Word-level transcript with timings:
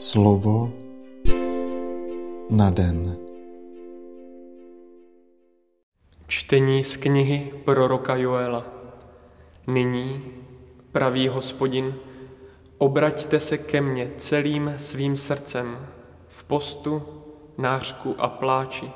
Slovo 0.00 0.72
na 2.50 2.70
den. 2.70 3.16
Čtení 6.26 6.84
z 6.84 6.96
knihy 6.96 7.52
proroka 7.64 8.16
Joela. 8.16 8.66
Nyní, 9.66 10.24
pravý 10.92 11.28
hospodin, 11.28 11.94
obraťte 12.78 13.40
se 13.40 13.58
ke 13.58 13.80
mně 13.80 14.10
celým 14.16 14.74
svým 14.76 15.16
srdcem 15.16 15.86
v 16.28 16.44
postu, 16.44 17.02
nářku 17.58 18.14
a 18.18 18.28
pláči. 18.28 18.90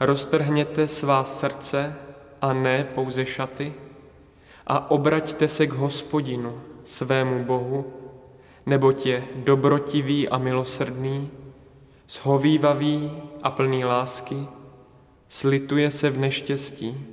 Roztrhněte 0.00 0.88
svá 0.88 1.24
srdce 1.24 1.96
a 2.42 2.52
ne 2.52 2.84
pouze 2.94 3.26
šaty 3.26 3.74
a 4.66 4.90
obraťte 4.90 5.48
se 5.48 5.66
k 5.66 5.72
hospodinu, 5.72 6.60
svému 6.84 7.44
Bohu, 7.44 8.03
neboť 8.66 9.06
je 9.06 9.24
dobrotivý 9.34 10.28
a 10.28 10.38
milosrdný, 10.38 11.30
shovívavý 12.08 13.12
a 13.42 13.50
plný 13.50 13.84
lásky, 13.84 14.46
slituje 15.28 15.90
se 15.90 16.10
v 16.10 16.18
neštěstí. 16.18 17.06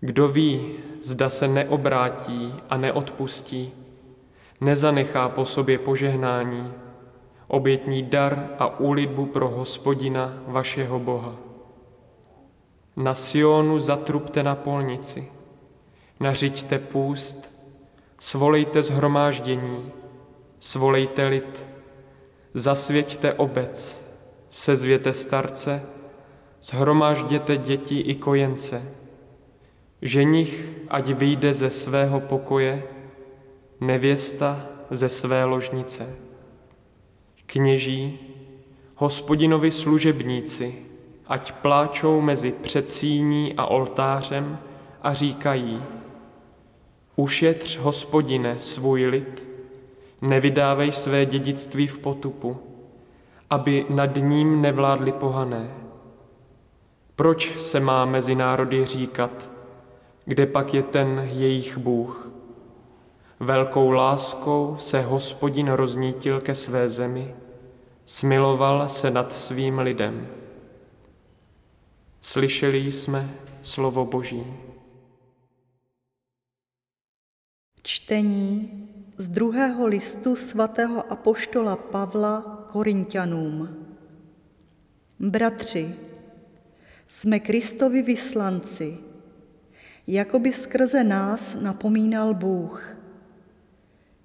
Kdo 0.00 0.28
ví, 0.28 0.72
zda 1.02 1.30
se 1.30 1.48
neobrátí 1.48 2.54
a 2.70 2.76
neodpustí, 2.76 3.72
nezanechá 4.60 5.28
po 5.28 5.44
sobě 5.44 5.78
požehnání, 5.78 6.72
obětní 7.48 8.02
dar 8.02 8.48
a 8.58 8.80
úlitbu 8.80 9.26
pro 9.26 9.48
hospodina 9.48 10.42
vašeho 10.46 10.98
Boha. 10.98 11.36
Na 12.96 13.14
Sionu 13.14 13.78
zatrubte 13.78 14.42
na 14.42 14.54
polnici, 14.54 15.28
nařiďte 16.20 16.78
půst, 16.78 17.53
Svolejte 18.24 18.82
zhromáždění, 18.82 19.92
svolejte 20.60 21.26
lid, 21.26 21.66
zasvěťte 22.54 23.32
obec, 23.32 24.04
sezvěte 24.50 25.12
starce, 25.12 25.82
zhromážděte 26.62 27.56
děti 27.56 28.00
i 28.00 28.14
kojence. 28.14 28.92
Ženich 30.02 30.68
ať 30.88 31.06
vyjde 31.08 31.52
ze 31.52 31.70
svého 31.70 32.20
pokoje, 32.20 32.82
nevěsta 33.80 34.66
ze 34.90 35.08
své 35.08 35.44
ložnice. 35.44 36.16
Kněží, 37.46 38.18
hospodinovi 38.94 39.70
služebníci, 39.70 40.74
ať 41.26 41.52
pláčou 41.52 42.20
mezi 42.20 42.52
předsíní 42.52 43.54
a 43.56 43.66
oltářem 43.66 44.58
a 45.02 45.14
říkají, 45.14 45.82
Ušetř, 47.16 47.78
hospodine, 47.78 48.60
svůj 48.60 49.06
lid, 49.06 49.48
nevydávej 50.20 50.92
své 50.92 51.26
dědictví 51.26 51.86
v 51.86 51.98
potupu, 51.98 52.56
aby 53.50 53.86
nad 53.88 54.16
ním 54.16 54.62
nevládli 54.62 55.12
pohané. 55.12 55.70
Proč 57.16 57.62
se 57.62 57.80
má 57.80 58.04
mezi 58.04 58.34
národy 58.34 58.86
říkat, 58.86 59.50
kde 60.24 60.46
pak 60.46 60.74
je 60.74 60.82
ten 60.82 61.28
jejich 61.32 61.78
Bůh? 61.78 62.30
Velkou 63.40 63.90
láskou 63.90 64.76
se 64.78 65.00
hospodin 65.02 65.68
roznítil 65.68 66.40
ke 66.40 66.54
své 66.54 66.88
zemi, 66.88 67.34
smiloval 68.04 68.88
se 68.88 69.10
nad 69.10 69.32
svým 69.32 69.78
lidem. 69.78 70.28
Slyšeli 72.20 72.78
jsme 72.92 73.34
slovo 73.62 74.04
Boží. 74.04 74.44
Čtení 77.86 78.70
z 79.18 79.28
druhého 79.28 79.86
listu 79.86 80.36
svatého 80.36 81.12
apoštola 81.12 81.76
Pavla 81.76 82.64
Korintianům. 82.72 83.68
Bratři, 85.20 85.94
jsme 87.08 87.40
Kristovi 87.40 88.02
vyslanci, 88.02 88.96
jako 90.06 90.38
by 90.38 90.52
skrze 90.52 91.04
nás 91.04 91.56
napomínal 91.60 92.34
Bůh. 92.34 92.96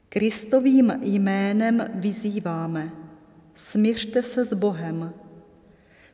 Kristovým 0.10 0.94
jménem 1.02 1.86
vyzýváme, 1.94 2.92
smířte 3.56 4.24
se 4.24 4.46
s 4.46 4.54
Bohem, 4.54 5.14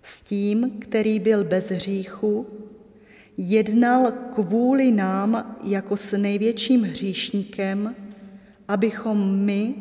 s 0.03 0.21
tím, 0.21 0.79
který 0.79 1.19
byl 1.19 1.43
bez 1.43 1.69
hříchu, 1.69 2.47
jednal 3.37 4.11
kvůli 4.11 4.91
nám 4.91 5.57
jako 5.63 5.97
s 5.97 6.17
největším 6.17 6.83
hříšníkem, 6.83 7.95
abychom 8.67 9.39
my 9.39 9.75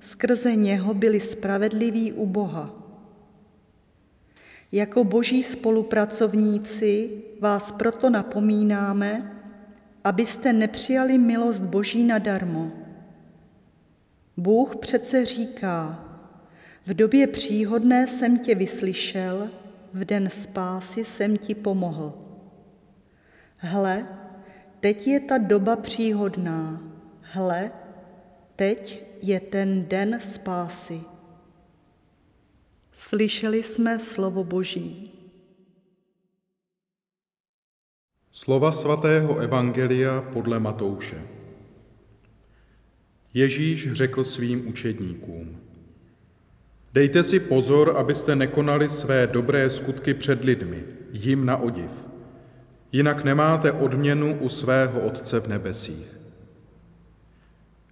skrze 0.00 0.56
něho 0.56 0.94
byli 0.94 1.20
spravedliví 1.20 2.12
u 2.12 2.26
Boha. 2.26 2.74
Jako 4.72 5.04
boží 5.04 5.42
spolupracovníci 5.42 7.10
vás 7.40 7.72
proto 7.72 8.10
napomínáme, 8.10 9.32
abyste 10.04 10.52
nepřijali 10.52 11.18
milost 11.18 11.62
boží 11.62 12.04
nadarmo. 12.04 12.70
Bůh 14.36 14.76
přece 14.76 15.24
říká, 15.24 16.04
v 16.86 16.94
době 16.94 17.26
příhodné 17.26 18.06
jsem 18.06 18.38
tě 18.38 18.54
vyslyšel, 18.54 19.50
v 19.92 20.04
den 20.04 20.30
spásy 20.30 21.04
jsem 21.04 21.36
ti 21.36 21.54
pomohl. 21.54 22.25
Hle, 23.56 24.06
teď 24.80 25.06
je 25.06 25.20
ta 25.20 25.38
doba 25.38 25.76
příhodná. 25.76 26.82
Hle, 27.20 27.70
teď 28.56 29.04
je 29.22 29.40
ten 29.40 29.88
den 29.88 30.20
spásy. 30.20 31.00
Slyšeli 32.92 33.62
jsme 33.62 33.98
slovo 33.98 34.44
Boží. 34.44 35.12
Slova 38.30 38.72
svatého 38.72 39.38
Evangelia 39.38 40.20
podle 40.32 40.60
Matouše. 40.60 41.22
Ježíš 43.34 43.92
řekl 43.92 44.24
svým 44.24 44.68
učedníkům, 44.68 45.60
Dejte 46.92 47.24
si 47.24 47.40
pozor, 47.40 47.96
abyste 47.96 48.36
nekonali 48.36 48.88
své 48.88 49.26
dobré 49.26 49.70
skutky 49.70 50.14
před 50.14 50.44
lidmi, 50.44 50.84
jim 51.12 51.46
na 51.46 51.56
odiv 51.56 52.05
jinak 52.96 53.24
nemáte 53.24 53.72
odměnu 53.72 54.38
u 54.40 54.48
svého 54.48 55.00
Otce 55.00 55.40
v 55.40 55.48
nebesích. 55.48 56.16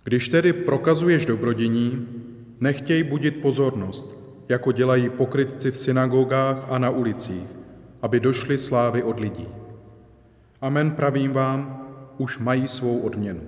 Když 0.04 0.28
tedy 0.28 0.53
prokazuješ 0.53 1.26
dobrodění, 1.26 2.09
nechtěj 2.60 3.03
budit 3.03 3.41
pozornost, 3.41 4.19
jako 4.48 4.72
dělají 4.72 5.10
pokrytci 5.10 5.70
v 5.70 5.76
synagogách 5.76 6.66
a 6.69 6.78
na 6.78 6.91
ulicích, 6.91 7.44
aby 8.03 8.20
došly 8.20 8.59
slávy 8.59 9.03
od 9.03 9.20
lidí. 9.20 9.48
Amen 10.60 10.91
pravím 10.91 11.32
vám, 11.32 11.86
už 12.19 12.38
mají 12.38 12.69
svou 12.69 12.98
odměnu. 12.98 13.42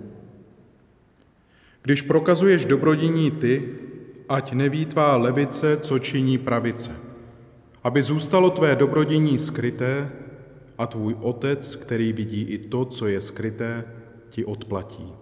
Když 1.82 2.02
prokazuješ 2.02 2.64
dobrodění 2.64 3.30
ty, 3.30 3.68
ať 4.28 4.52
neví 4.52 4.86
tvá 4.86 5.16
levice, 5.16 5.76
co 5.76 5.98
činí 5.98 6.38
pravice, 6.38 6.92
aby 7.84 8.02
zůstalo 8.02 8.50
tvé 8.50 8.76
dobrodění 8.76 9.38
skryté 9.38 10.10
a 10.78 10.87
tvůj 10.87 11.16
otec, 11.20 11.75
který 11.75 12.12
vidí 12.12 12.42
i 12.42 12.59
to, 12.59 12.84
co 12.84 13.06
je 13.06 13.20
skryté, 13.20 13.84
ti 14.28 14.44
odplatí. 14.44 15.12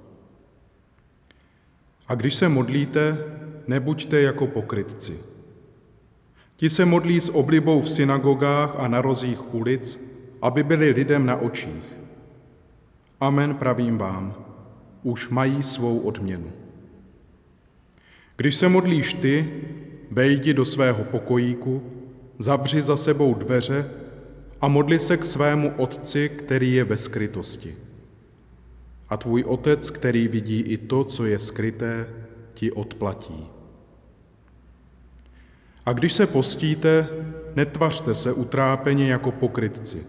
A 2.09 2.15
když 2.15 2.34
se 2.34 2.48
modlíte, 2.48 3.19
nebuďte 3.66 4.20
jako 4.20 4.47
pokrytci. 4.47 5.19
Ti 6.56 6.70
se 6.70 6.84
modlí 6.84 7.20
s 7.20 7.34
oblibou 7.34 7.81
v 7.81 7.91
synagogách 7.91 8.75
a 8.76 8.88
na 8.88 9.03
rozích 9.03 9.54
ulic, 9.54 10.00
aby 10.43 10.62
byli 10.62 10.91
lidem 10.91 11.26
na 11.26 11.37
očích. 11.37 11.84
Amen 13.20 13.54
pravím 13.54 13.98
vám, 13.98 14.34
už 15.03 15.28
mají 15.28 15.62
svou 15.62 15.98
odměnu. 15.98 16.53
Když 18.37 18.55
se 18.55 18.69
modlíš 18.69 19.12
ty, 19.14 19.62
vejdi 20.11 20.55
do 20.55 20.64
svého 20.64 21.05
pokojíku, 21.05 21.82
zavři 22.38 22.82
za 22.82 22.96
sebou 22.96 23.34
dveře 23.34 23.90
a 24.64 24.69
modli 24.69 24.99
se 24.99 25.16
k 25.16 25.25
svému 25.25 25.72
Otci, 25.76 26.28
který 26.28 26.72
je 26.72 26.84
ve 26.84 26.96
skrytosti. 26.96 27.75
A 29.08 29.16
tvůj 29.16 29.44
Otec, 29.44 29.90
který 29.90 30.28
vidí 30.28 30.61
i 30.61 30.76
to, 30.76 31.05
co 31.05 31.26
je 31.26 31.38
skryté, 31.38 32.08
ti 32.55 32.72
odplatí. 32.72 33.46
A 35.87 35.93
když 35.93 36.12
se 36.12 36.26
postíte, 36.26 37.08
netvařte 37.56 38.14
se 38.14 38.32
utrápeně 38.32 39.12
jako 39.12 39.32
pokrytci, 39.32 40.02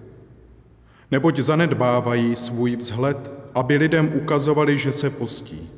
neboť 1.11 1.39
zanedbávají 1.39 2.35
svůj 2.35 2.75
vzhled, 2.75 3.31
aby 3.55 3.77
lidem 3.77 4.11
ukazovali, 4.15 4.77
že 4.77 4.91
se 4.91 5.09
postí. 5.09 5.69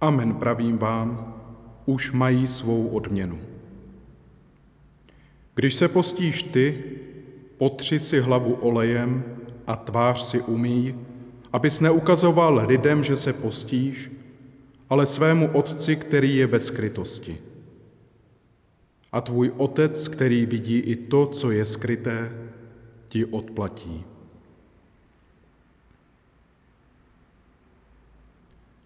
Amen 0.00 0.34
pravím 0.34 0.78
vám, 0.78 1.34
už 1.86 2.12
mají 2.12 2.46
svou 2.46 2.88
odměnu. 2.88 3.38
Když 5.54 5.74
se 5.74 5.88
postíš 5.88 6.42
ty, 6.42 6.84
potři 7.60 8.00
si 8.00 8.20
hlavu 8.20 8.54
olejem 8.54 9.24
a 9.66 9.76
tvář 9.76 10.20
si 10.20 10.40
umí, 10.40 10.94
abys 11.52 11.80
neukazoval 11.80 12.64
lidem, 12.66 13.04
že 13.04 13.16
se 13.16 13.32
postíš, 13.32 14.10
ale 14.90 15.06
svému 15.06 15.50
Otci, 15.52 15.96
který 15.96 16.36
je 16.36 16.46
ve 16.46 16.60
skrytosti. 16.60 17.38
A 19.12 19.20
tvůj 19.20 19.52
Otec, 19.56 20.08
který 20.08 20.46
vidí 20.46 20.78
i 20.78 20.96
to, 20.96 21.26
co 21.26 21.50
je 21.50 21.66
skryté, 21.66 22.32
ti 23.08 23.24
odplatí. 23.24 24.04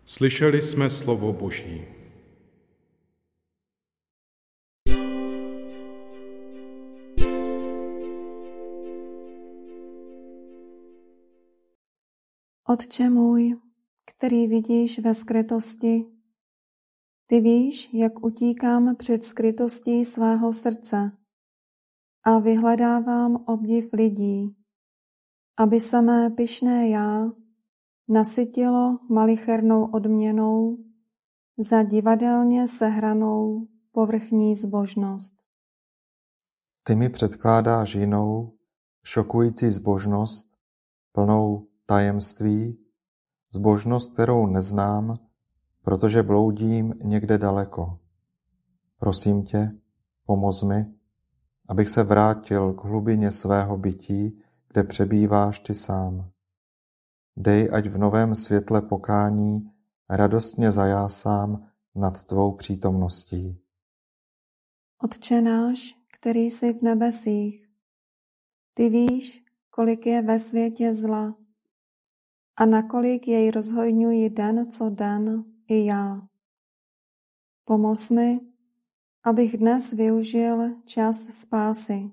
Slyšeli 0.07 0.63
jsme 0.63 0.91
slovo 0.91 1.33
Boží. 1.33 1.83
Otče 12.75 13.11
můj, 13.11 13.57
který 14.05 14.47
vidíš 14.47 14.99
ve 14.99 15.15
skrytosti, 15.15 16.07
ty 17.27 17.41
víš, 17.41 17.91
jak 17.93 18.25
utíkám 18.25 18.97
před 18.97 19.25
skrytostí 19.25 20.05
svého 20.05 20.53
srdce 20.53 21.13
a 22.25 22.39
vyhledávám 22.39 23.45
obdiv 23.47 23.93
lidí, 23.93 24.57
aby 25.57 25.81
se 25.81 26.03
mé 26.03 26.31
pyšné 26.31 26.89
já 26.89 27.31
nasytilo 28.09 28.99
malichernou 29.11 29.85
odměnou 29.85 30.79
za 31.59 31.83
divadelně 31.83 32.69
sehranou 32.69 33.69
povrchní 33.93 34.55
zbožnost. 34.55 35.35
Ty 36.83 36.95
mi 36.95 37.09
předkládáš 37.09 37.95
jinou, 37.95 38.59
šokující 39.05 39.71
zbožnost, 39.71 40.49
plnou 41.13 41.74
tajemství, 41.87 42.79
zbožnost, 43.51 44.13
kterou 44.13 44.47
neznám, 44.47 45.19
protože 45.83 46.23
bloudím 46.23 46.95
někde 47.03 47.39
daleko. 47.39 47.99
Prosím 48.99 49.43
tě, 49.43 49.73
pomoz 50.27 50.63
mi, 50.63 50.87
abych 51.69 51.89
se 51.89 52.03
vrátil 52.03 52.73
k 52.73 52.85
hlubině 52.85 53.31
svého 53.31 53.77
bytí, 53.77 54.43
kde 54.69 54.85
přebýváš 54.85 55.59
ty 55.59 55.75
sám. 55.75 56.31
Dej, 57.37 57.69
ať 57.73 57.87
v 57.87 57.99
novém 57.99 58.35
světle 58.35 58.83
pokání 58.83 59.71
radostně 60.11 60.73
zajásám 60.73 61.67
nad 61.95 62.25
tvou 62.25 62.53
přítomností. 62.53 63.59
Otče 65.05 65.41
náš, 65.41 65.95
který 66.13 66.41
jsi 66.41 66.73
v 66.73 66.83
nebesích, 66.83 67.69
ty 68.75 68.89
víš, 68.89 69.45
kolik 69.71 70.07
je 70.07 70.23
ve 70.23 70.39
světě 70.39 70.95
zla 70.95 71.44
a 72.57 72.67
nakolik 72.67 73.29
jej 73.29 73.51
rozhojňuji 73.51 74.31
den 74.31 74.71
co 74.71 74.91
den 74.91 75.45
i 75.69 75.85
já. 75.85 76.29
Pomoz 77.65 78.11
mi, 78.11 78.41
abych 79.25 79.59
dnes 79.59 79.93
využil 79.93 80.83
čas 80.85 81.17
spásy. 81.17 82.11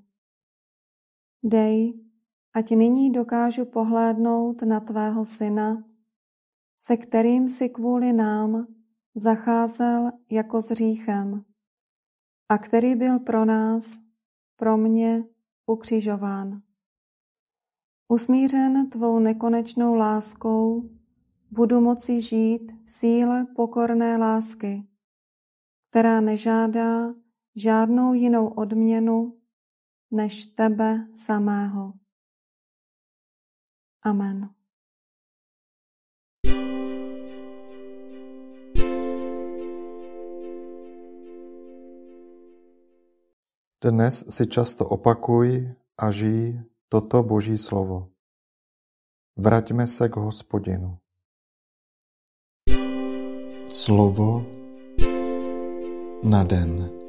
Dej, 1.43 1.93
ať 2.53 2.71
nyní 2.71 3.11
dokážu 3.11 3.65
pohlédnout 3.65 4.61
na 4.61 4.79
tvého 4.79 5.25
syna, 5.25 5.83
se 6.77 6.97
kterým 6.97 7.49
si 7.49 7.69
kvůli 7.69 8.13
nám 8.13 8.67
zacházel 9.15 10.11
jako 10.29 10.61
s 10.61 10.71
říchem 10.71 11.45
a 12.49 12.57
který 12.57 12.95
byl 12.95 13.19
pro 13.19 13.45
nás, 13.45 13.99
pro 14.55 14.77
mě 14.77 15.23
ukřižován. 15.65 16.61
Usmířen 18.11 18.89
tvou 18.89 19.19
nekonečnou 19.19 19.95
láskou 19.95 20.89
budu 21.51 21.81
moci 21.81 22.21
žít 22.21 22.71
v 22.83 22.89
síle 22.89 23.45
pokorné 23.55 24.17
lásky, 24.17 24.83
která 25.89 26.21
nežádá 26.21 27.13
žádnou 27.55 28.13
jinou 28.13 28.47
odměnu 28.47 29.37
než 30.11 30.45
tebe 30.45 31.07
samého. 31.25 31.93
Amen. 34.03 34.49
Dnes 43.83 44.25
si 44.35 44.47
často 44.47 44.85
opakuj 44.85 45.75
a 45.97 46.11
žij 46.11 46.70
toto 46.91 47.23
Boží 47.23 47.55
slovo. 47.55 48.11
Vraťme 49.39 49.87
se 49.87 50.11
k 50.11 50.15
hospodinu. 50.19 50.99
Slovo 53.71 54.43
na 56.23 56.43
den. 56.43 57.00